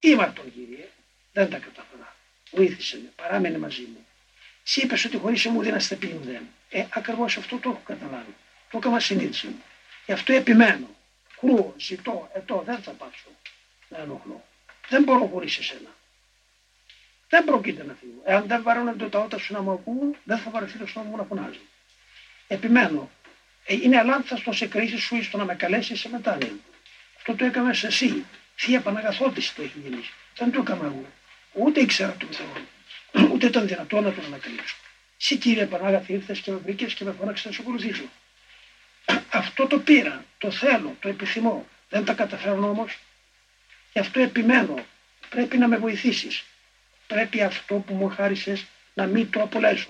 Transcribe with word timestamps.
τον 0.00 0.52
Κύριε, 0.54 0.88
δεν 1.32 1.50
τα 1.50 1.58
κατάφερα. 1.58 2.16
Βοήθησε 2.50 2.96
με, 2.96 3.12
παράμενε 3.16 3.58
μαζί 3.58 3.82
μου. 3.82 4.06
Εσύ 4.66 4.80
είπες 4.80 5.04
ότι 5.04 5.16
χωρίς 5.16 5.46
μου 5.46 5.62
δεν 5.62 5.74
αστεπίνου 5.74 6.20
δεν. 6.20 6.42
Ε, 6.70 6.86
ακριβώς 6.90 7.36
αυτό 7.36 7.58
το 7.58 7.70
έχω 7.70 7.82
καταλάβει. 7.84 8.34
Το 8.70 8.78
έκανα 8.78 9.00
συνείδηση 9.00 9.46
μου. 9.46 9.62
Γι' 10.06 10.12
αυτό 10.12 10.32
επιμένω. 10.32 10.86
Κρούω, 11.40 11.74
ζητώ, 11.78 12.30
ετώ, 12.34 12.62
δεν 12.66 12.82
θα 12.82 12.90
πάψω 12.90 13.28
να 13.88 13.98
ενοχλώ. 13.98 14.44
Δεν 14.88 15.02
μπορώ 15.02 15.26
χωρίς 15.26 15.58
εσένα. 15.58 15.94
Δεν 17.28 17.44
πρόκειται 17.44 17.84
να 17.84 17.94
φύγω. 17.94 18.22
Εάν 18.24 18.46
δεν 18.46 18.62
βαρώνονται 18.62 19.08
τα 19.08 19.18
ότα 19.18 19.38
σου 19.38 19.52
να 19.52 19.62
μου 19.62 19.70
ακούω, 19.70 20.14
δεν 20.24 20.38
θα 20.38 20.50
βαρεθεί 20.50 20.78
το 20.78 20.86
στόμα 20.86 21.06
μου 21.10 21.16
να 21.16 21.22
φωνάζει. 21.22 21.60
Επιμένω. 22.48 23.10
Ε, 23.64 23.74
είναι 23.74 23.98
αλάνθαστο 23.98 24.52
σε 24.52 24.66
κρίση 24.66 24.96
σου 24.96 25.16
ή 25.16 25.22
στο 25.22 25.36
να 25.36 25.44
με 25.44 25.54
καλέσεις 25.54 26.00
σε 26.00 26.08
μετάνοια. 26.08 26.52
Αυτό 27.16 27.34
το 27.34 27.44
έκαμε 27.44 27.70
εσύ. 27.82 28.24
Θεία 28.62 28.80
Παναγαθότηση 28.80 29.54
το 29.54 29.62
έχει 29.62 29.78
γίνει. 29.78 30.08
Δεν 30.36 30.52
το 30.52 30.60
έκανα 30.60 30.84
εγώ. 30.84 31.12
Ούτε 31.52 31.80
ήξερα 31.80 32.16
τον 32.16 32.28
Θεό. 32.32 32.52
Ούτε 33.32 33.46
ήταν 33.46 33.66
δυνατό 33.66 34.00
να 34.00 34.12
τον 34.12 34.24
ανακαλύψω. 34.24 34.76
Εσύ 35.20 35.36
κύριε 35.36 35.66
Πανάγαθη 35.66 36.12
ήρθες 36.12 36.38
και 36.40 36.50
με 36.50 36.56
βρήκες 36.56 36.94
και 36.94 37.04
με 37.04 37.12
φώναξες 37.18 37.44
να 37.44 37.52
σου 37.52 37.62
ακολουθήσω. 37.62 38.02
Αυτό 39.30 39.66
το 39.66 39.78
πήρα, 39.78 40.24
το 40.38 40.50
θέλω, 40.50 40.96
το 41.00 41.08
επιθυμώ. 41.08 41.66
Δεν 41.88 42.04
τα 42.04 42.12
καταφέρνω 42.12 42.68
όμως. 42.68 42.98
Γι' 43.92 43.98
αυτό 43.98 44.20
επιμένω. 44.20 44.84
Πρέπει 45.28 45.58
να 45.58 45.68
με 45.68 45.76
βοηθήσεις. 45.76 46.44
Πρέπει 47.06 47.42
αυτό 47.42 47.74
που 47.74 47.94
μου 47.94 48.08
χάρισες 48.08 48.64
να 48.94 49.06
μην 49.06 49.30
το 49.30 49.42
απολέσω. 49.42 49.88